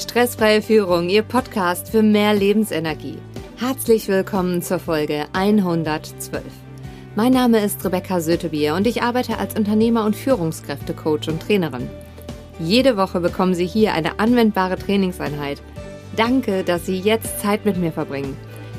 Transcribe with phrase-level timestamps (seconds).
[0.00, 3.18] Stressfreie Führung, Ihr Podcast für mehr Lebensenergie.
[3.58, 6.42] Herzlich willkommen zur Folge 112.
[7.16, 11.90] Mein Name ist Rebecca Sötebier und ich arbeite als Unternehmer und Führungskräftecoach und Trainerin.
[12.58, 15.60] Jede Woche bekommen Sie hier eine anwendbare Trainingseinheit.
[16.16, 18.38] Danke, dass Sie jetzt Zeit mit mir verbringen.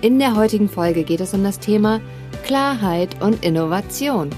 [0.00, 2.00] In der heutigen Folge geht es um das Thema
[2.42, 4.30] Klarheit und Innovation.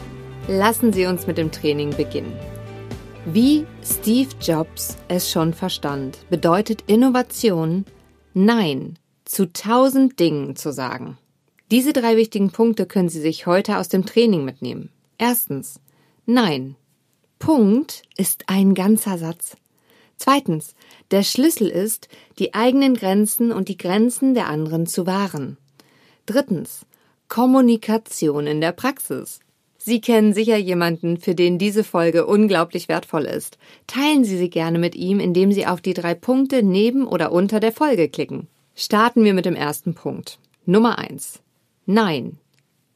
[0.49, 2.33] Lassen Sie uns mit dem Training beginnen.
[3.27, 7.87] Wie Steve Jobs es schon verstand, bedeutet Innovation
[8.35, 11.17] Nein zu tausend Dingen zu sagen.
[11.71, 14.91] Diese drei wichtigen Punkte können Sie sich heute aus dem Training mitnehmen.
[15.17, 15.81] Erstens,
[16.27, 16.77] Nein.
[17.39, 19.57] Punkt ist ein ganzer Satz.
[20.19, 20.75] Zweitens,
[21.11, 25.57] der Schlüssel ist, die eigenen Grenzen und die Grenzen der anderen zu wahren.
[26.27, 26.85] Drittens,
[27.29, 29.41] Kommunikation in der Praxis.
[29.87, 33.59] Sie kennen sicher jemanden, für den diese Folge unglaublich wertvoll ist.
[33.87, 37.61] Teilen Sie sie gerne mit ihm, indem Sie auf die drei Punkte neben oder unter
[37.61, 38.49] der Folge klicken.
[38.75, 40.39] Starten wir mit dem ersten Punkt.
[40.65, 41.43] Nummer eins.
[41.85, 42.39] Nein.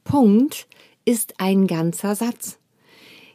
[0.03, 0.65] Punkt
[1.05, 2.57] ist ein ganzer Satz.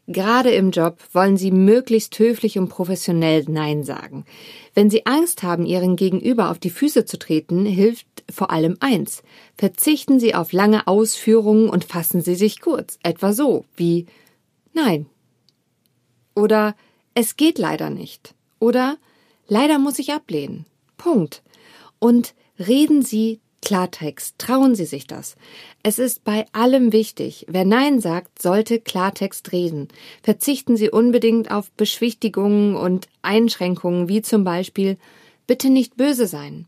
[0.06, 4.26] Gerade im Job wollen Sie möglichst höflich und professionell Nein sagen.
[4.74, 9.22] Wenn Sie Angst haben, Ihren Gegenüber auf die Füße zu treten, hilft vor allem eins.
[9.56, 12.98] Verzichten Sie auf lange Ausführungen und fassen Sie sich kurz.
[13.02, 14.06] Etwa so wie
[14.74, 15.06] Nein.
[16.34, 16.74] Oder
[17.14, 18.34] es geht leider nicht.
[18.58, 18.98] Oder
[19.46, 20.66] leider muss ich ablehnen.
[20.98, 21.42] Punkt.
[21.98, 24.38] Und reden Sie Klartext.
[24.38, 25.36] Trauen Sie sich das.
[25.82, 27.46] Es ist bei allem wichtig.
[27.48, 29.88] Wer Nein sagt, sollte Klartext reden.
[30.22, 34.98] Verzichten Sie unbedingt auf Beschwichtigungen und Einschränkungen, wie zum Beispiel
[35.46, 36.66] bitte nicht böse sein.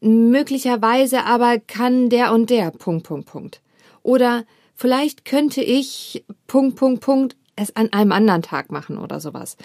[0.00, 3.60] Möglicherweise aber kann der und der Punkt, Punkt, Punkt.
[4.02, 4.44] Oder
[4.74, 9.56] vielleicht könnte ich Punkt, Punkt, Punkt es an einem anderen Tag machen oder sowas.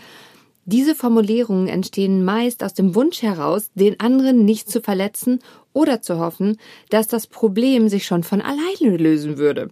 [0.67, 5.39] Diese Formulierungen entstehen meist aus dem Wunsch heraus, den anderen nicht zu verletzen
[5.73, 6.57] oder zu hoffen,
[6.89, 9.69] dass das Problem sich schon von alleine lösen würde.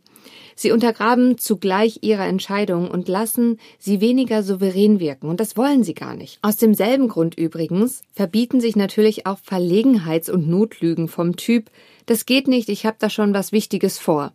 [0.55, 5.95] Sie untergraben zugleich ihre Entscheidung und lassen sie weniger souverän wirken, und das wollen sie
[5.95, 6.37] gar nicht.
[6.43, 11.71] Aus demselben Grund übrigens verbieten sich natürlich auch Verlegenheits- und Notlügen vom Typ
[12.05, 14.33] Das geht nicht, ich habe da schon was Wichtiges vor.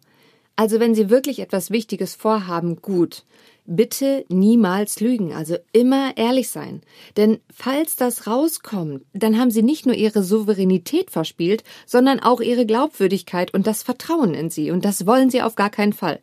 [0.56, 3.24] Also wenn Sie wirklich etwas Wichtiges vorhaben, gut.
[3.70, 6.80] Bitte niemals lügen, also immer ehrlich sein.
[7.18, 12.64] Denn falls das rauskommt, dann haben Sie nicht nur Ihre Souveränität verspielt, sondern auch Ihre
[12.64, 14.70] Glaubwürdigkeit und das Vertrauen in Sie.
[14.70, 16.18] Und das wollen Sie auf gar keinen Fall.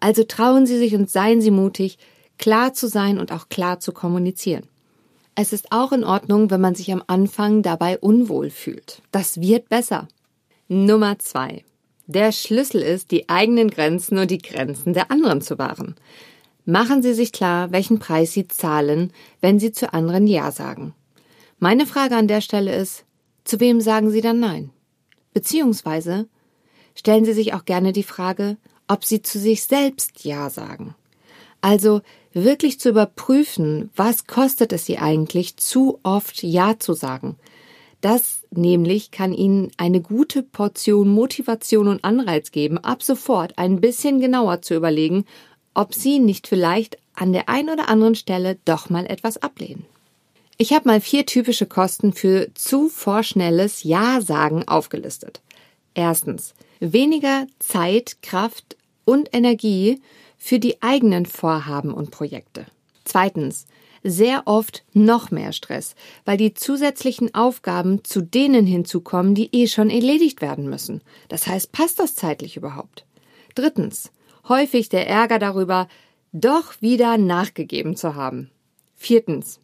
[0.00, 1.98] Also trauen Sie sich und seien Sie mutig,
[2.36, 4.64] klar zu sein und auch klar zu kommunizieren.
[5.36, 9.02] Es ist auch in Ordnung, wenn man sich am Anfang dabei unwohl fühlt.
[9.12, 10.08] Das wird besser.
[10.66, 11.62] Nummer zwei.
[12.08, 15.94] Der Schlüssel ist, die eigenen Grenzen und die Grenzen der anderen zu wahren.
[16.70, 20.92] Machen Sie sich klar, welchen Preis Sie zahlen, wenn Sie zu anderen Ja sagen.
[21.58, 23.06] Meine Frage an der Stelle ist,
[23.44, 24.68] zu wem sagen Sie dann Nein?
[25.32, 26.28] Beziehungsweise
[26.94, 30.94] stellen Sie sich auch gerne die Frage, ob Sie zu sich selbst Ja sagen.
[31.62, 32.02] Also
[32.34, 37.36] wirklich zu überprüfen, was kostet es Sie eigentlich, zu oft Ja zu sagen,
[38.02, 44.20] das nämlich kann Ihnen eine gute Portion Motivation und Anreiz geben, ab sofort ein bisschen
[44.20, 45.24] genauer zu überlegen,
[45.78, 49.86] ob Sie nicht vielleicht an der einen oder anderen Stelle doch mal etwas ablehnen.
[50.56, 55.40] Ich habe mal vier typische Kosten für zu vorschnelles Ja-Sagen aufgelistet.
[55.94, 60.02] Erstens, weniger Zeit, Kraft und Energie
[60.36, 62.66] für die eigenen Vorhaben und Projekte.
[63.04, 63.66] Zweitens,
[64.02, 69.90] sehr oft noch mehr Stress, weil die zusätzlichen Aufgaben zu denen hinzukommen, die eh schon
[69.90, 71.02] erledigt werden müssen.
[71.28, 73.04] Das heißt, passt das zeitlich überhaupt?
[73.54, 74.10] Drittens,
[74.48, 75.88] häufig der Ärger darüber,
[76.32, 78.50] doch wieder nachgegeben zu haben.
[78.96, 79.60] Viertens,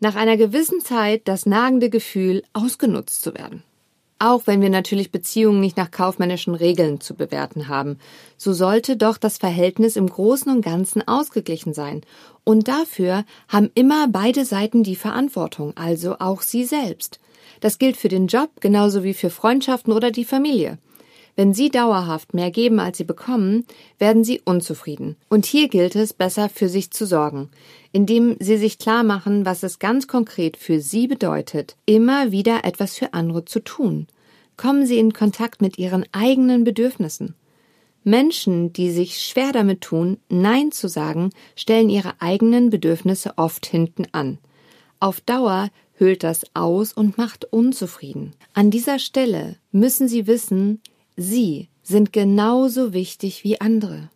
[0.00, 3.62] nach einer gewissen Zeit das nagende Gefühl, ausgenutzt zu werden.
[4.18, 7.98] Auch wenn wir natürlich Beziehungen nicht nach kaufmännischen Regeln zu bewerten haben,
[8.36, 12.02] so sollte doch das Verhältnis im Großen und Ganzen ausgeglichen sein.
[12.44, 17.18] Und dafür haben immer beide Seiten die Verantwortung, also auch Sie selbst.
[17.60, 20.78] Das gilt für den Job genauso wie für Freundschaften oder die Familie.
[21.36, 23.66] Wenn Sie dauerhaft mehr geben, als Sie bekommen,
[23.98, 25.16] werden Sie unzufrieden.
[25.28, 27.50] Und hier gilt es, besser für sich zu sorgen,
[27.92, 32.96] indem Sie sich klar machen, was es ganz konkret für Sie bedeutet, immer wieder etwas
[32.96, 34.06] für andere zu tun.
[34.56, 37.34] Kommen Sie in Kontakt mit Ihren eigenen Bedürfnissen.
[38.04, 44.04] Menschen, die sich schwer damit tun, Nein zu sagen, stellen ihre eigenen Bedürfnisse oft hinten
[44.12, 44.38] an.
[45.00, 48.34] Auf Dauer höhlt das aus und macht unzufrieden.
[48.52, 50.82] An dieser Stelle müssen Sie wissen,
[51.16, 54.10] Sie sind genauso wichtig wie andere.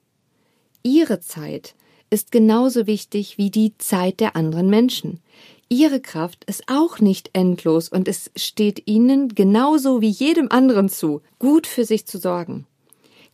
[0.83, 1.75] Ihre Zeit
[2.11, 5.21] ist genauso wichtig wie die Zeit der anderen Menschen.
[5.69, 11.21] Ihre Kraft ist auch nicht endlos und es steht Ihnen genauso wie jedem anderen zu,
[11.39, 12.67] gut für sich zu sorgen.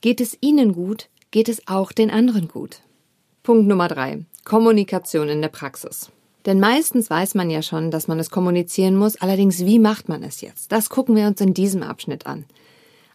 [0.00, 2.80] Geht es Ihnen gut, geht es auch den anderen gut.
[3.44, 4.24] Punkt Nummer drei.
[4.44, 6.10] Kommunikation in der Praxis.
[6.44, 10.22] Denn meistens weiß man ja schon, dass man es kommunizieren muss, allerdings wie macht man
[10.22, 10.72] es jetzt?
[10.72, 12.44] Das gucken wir uns in diesem Abschnitt an.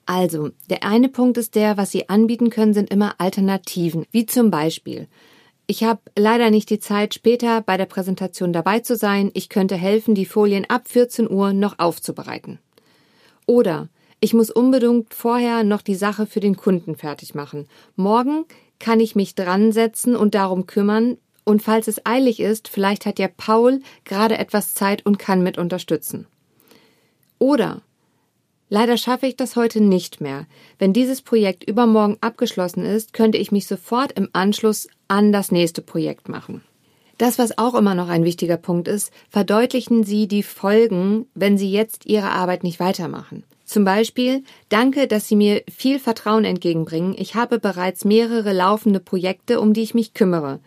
[0.09, 4.49] Also, der eine Punkt ist der, was Sie anbieten können, sind immer Alternativen, wie zum
[4.49, 5.07] Beispiel
[5.67, 9.29] ich habe leider nicht die Zeit, später bei der Präsentation dabei zu sein.
[9.35, 12.57] Ich könnte helfen, die Folien ab 14 Uhr noch aufzubereiten.
[13.45, 13.87] Oder
[14.19, 17.67] ich muss unbedingt vorher noch die Sache für den Kunden fertig machen.
[17.95, 18.45] Morgen
[18.79, 21.19] kann ich mich dran setzen und darum kümmern.
[21.43, 25.59] Und falls es eilig ist, vielleicht hat ja Paul gerade etwas Zeit und kann mit
[25.59, 26.25] unterstützen.
[27.37, 27.83] Oder
[28.69, 30.45] Leider schaffe ich das heute nicht mehr.
[30.77, 35.81] Wenn dieses Projekt übermorgen abgeschlossen ist, könnte ich mich sofort im Anschluss an das nächste
[35.81, 36.61] Projekt machen.
[37.17, 41.71] Das, was auch immer noch ein wichtiger Punkt ist, verdeutlichen Sie die Folgen, wenn Sie
[41.71, 43.43] jetzt Ihre Arbeit nicht weitermachen.
[43.65, 47.13] Zum Beispiel, danke, dass Sie mir viel Vertrauen entgegenbringen.
[47.17, 50.59] Ich habe bereits mehrere laufende Projekte, um die ich mich kümmere.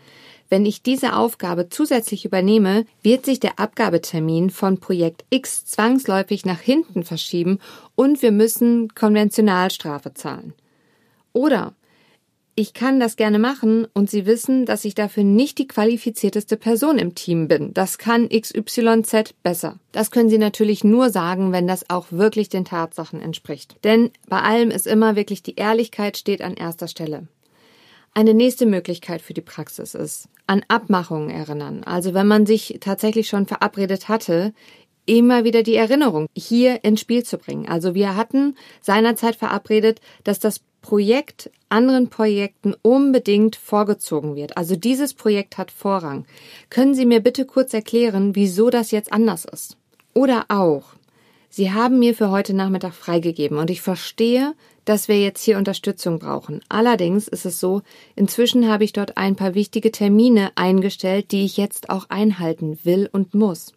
[0.52, 6.60] Wenn ich diese Aufgabe zusätzlich übernehme, wird sich der Abgabetermin von Projekt X zwangsläufig nach
[6.60, 7.58] hinten verschieben
[7.94, 10.52] und wir müssen Konventionalstrafe zahlen.
[11.32, 11.72] Oder
[12.54, 16.98] ich kann das gerne machen und Sie wissen, dass ich dafür nicht die qualifizierteste Person
[16.98, 17.72] im Team bin.
[17.72, 19.78] Das kann XYZ besser.
[19.92, 23.76] Das können Sie natürlich nur sagen, wenn das auch wirklich den Tatsachen entspricht.
[23.84, 27.26] Denn bei allem ist immer wirklich die Ehrlichkeit steht an erster Stelle.
[28.14, 31.82] Eine nächste Möglichkeit für die Praxis ist, an Abmachungen erinnern.
[31.84, 34.52] Also wenn man sich tatsächlich schon verabredet hatte,
[35.06, 37.68] immer wieder die Erinnerung hier ins Spiel zu bringen.
[37.68, 44.56] Also wir hatten seinerzeit verabredet, dass das Projekt anderen Projekten unbedingt vorgezogen wird.
[44.56, 46.26] Also dieses Projekt hat Vorrang.
[46.70, 49.76] Können Sie mir bitte kurz erklären, wieso das jetzt anders ist?
[50.12, 50.94] Oder auch,
[51.54, 54.54] Sie haben mir für heute Nachmittag freigegeben und ich verstehe,
[54.86, 56.62] dass wir jetzt hier Unterstützung brauchen.
[56.70, 57.82] Allerdings ist es so,
[58.16, 63.06] inzwischen habe ich dort ein paar wichtige Termine eingestellt, die ich jetzt auch einhalten will
[63.12, 63.74] und muss.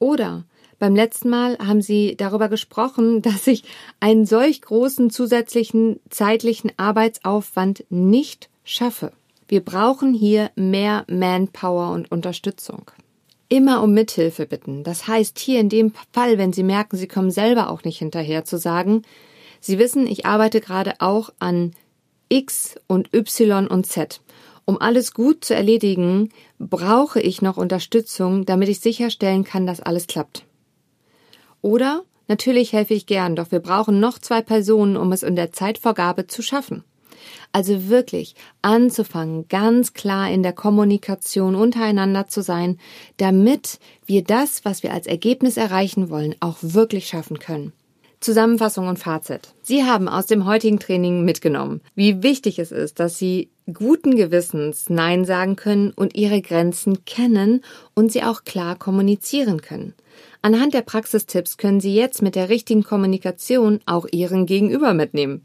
[0.00, 0.46] Oder
[0.80, 3.62] beim letzten Mal haben Sie darüber gesprochen, dass ich
[4.00, 9.12] einen solch großen zusätzlichen zeitlichen Arbeitsaufwand nicht schaffe.
[9.46, 12.90] Wir brauchen hier mehr Manpower und Unterstützung
[13.48, 14.84] immer um Mithilfe bitten.
[14.84, 18.44] Das heißt hier in dem Fall, wenn Sie merken, Sie kommen selber auch nicht hinterher,
[18.44, 19.02] zu sagen,
[19.60, 21.72] Sie wissen, ich arbeite gerade auch an
[22.28, 24.20] X und Y und Z.
[24.64, 30.06] Um alles gut zu erledigen, brauche ich noch Unterstützung, damit ich sicherstellen kann, dass alles
[30.06, 30.44] klappt.
[31.62, 35.52] Oder natürlich helfe ich gern, doch wir brauchen noch zwei Personen, um es in der
[35.52, 36.84] Zeitvorgabe zu schaffen.
[37.52, 42.78] Also wirklich anzufangen, ganz klar in der Kommunikation untereinander zu sein,
[43.16, 47.72] damit wir das, was wir als Ergebnis erreichen wollen, auch wirklich schaffen können.
[48.20, 49.54] Zusammenfassung und Fazit.
[49.62, 54.90] Sie haben aus dem heutigen Training mitgenommen, wie wichtig es ist, dass Sie guten Gewissens
[54.90, 57.62] Nein sagen können und Ihre Grenzen kennen
[57.94, 59.94] und sie auch klar kommunizieren können.
[60.42, 65.44] Anhand der Praxistipps können Sie jetzt mit der richtigen Kommunikation auch Ihren Gegenüber mitnehmen.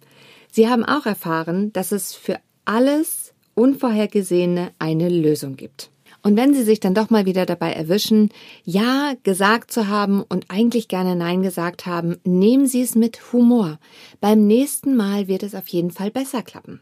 [0.55, 5.89] Sie haben auch erfahren, dass es für alles Unvorhergesehene eine Lösung gibt.
[6.21, 8.29] Und wenn Sie sich dann doch mal wieder dabei erwischen,
[8.63, 13.79] Ja gesagt zu haben und eigentlich gerne Nein gesagt haben, nehmen Sie es mit Humor.
[14.21, 16.81] Beim nächsten Mal wird es auf jeden Fall besser klappen.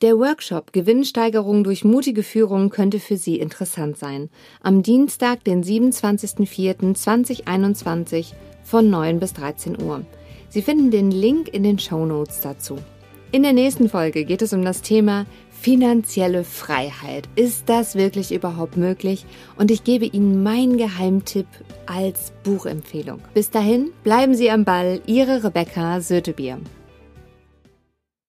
[0.00, 4.30] Der Workshop Gewinnsteigerung durch mutige Führung könnte für Sie interessant sein.
[4.62, 8.32] Am Dienstag, den 27.04.2021
[8.64, 10.06] von 9 bis 13 Uhr.
[10.52, 12.76] Sie finden den Link in den Show Notes dazu.
[13.30, 17.26] In der nächsten Folge geht es um das Thema finanzielle Freiheit.
[17.36, 19.24] Ist das wirklich überhaupt möglich?
[19.56, 21.46] Und ich gebe Ihnen meinen Geheimtipp
[21.86, 23.22] als Buchempfehlung.
[23.32, 26.58] Bis dahin, bleiben Sie am Ball, Ihre Rebecca Sötebier.